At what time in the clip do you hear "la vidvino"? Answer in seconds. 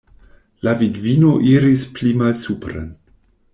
0.67-1.35